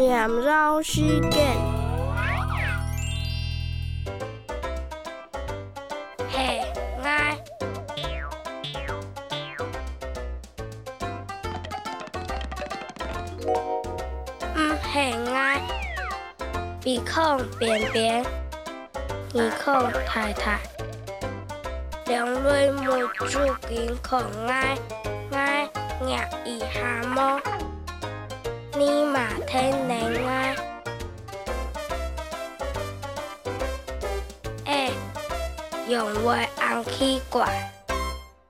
[0.00, 1.54] 念老师间，
[6.30, 6.62] 嘿
[7.04, 7.36] 爱，
[14.54, 15.60] 嗯嘿爱，
[16.82, 18.24] 鼻孔扁扁，
[19.34, 20.58] 耳孔太太，
[22.06, 23.26] 两蕊木珠
[23.68, 24.78] 金孔爱
[25.30, 25.68] 爱
[26.08, 27.38] 压一下么？
[29.46, 30.56] 听能爱？
[34.66, 34.90] 哎，
[35.88, 37.48] 用我红气管。